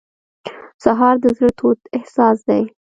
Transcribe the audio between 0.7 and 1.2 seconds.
سهار